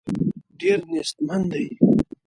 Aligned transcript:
ډېر 0.59 0.79
نېستمن 0.91 1.41
دي. 1.51 1.65